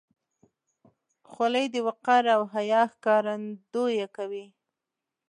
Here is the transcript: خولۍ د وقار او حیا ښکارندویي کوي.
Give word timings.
خولۍ 1.31 1.65
د 1.73 1.75
وقار 1.87 2.23
او 2.35 2.41
حیا 2.53 2.81
ښکارندویي 2.93 4.05
کوي. 4.15 4.45